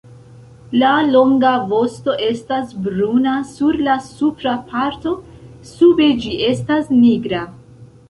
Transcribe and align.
La 0.83 0.93
longa 1.09 1.51
vosto 1.73 2.15
estas 2.29 2.73
bruna 2.87 3.35
sur 3.51 3.79
la 3.91 4.01
supra 4.09 4.57
parto, 4.75 5.17
sube 5.77 6.13
ĝi 6.27 6.37
estas 6.53 6.95
nigra. 7.01 7.49